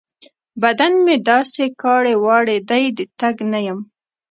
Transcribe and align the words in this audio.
بدن 0.61 0.93
مې 1.05 1.15
داسې 1.29 1.63
کاړې 1.81 2.13
واړې 2.25 2.57
دی؛ 2.69 2.83
د 2.97 2.99
تګ 3.19 3.35
نه 3.51 3.59
يم. 3.67 3.79